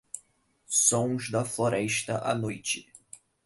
Sons 0.85 1.29
da 1.29 1.43
floresta 1.45 2.17
à 2.17 2.33
noite 2.33 2.91